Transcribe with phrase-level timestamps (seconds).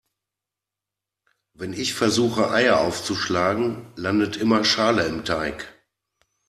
[1.53, 5.77] Wenn ich versuche Eier aufzuschlagen, landet immer Schale im Teig.